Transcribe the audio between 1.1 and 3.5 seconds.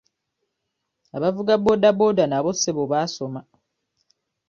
Abavuga boodabooda nabo ssebo baasoma.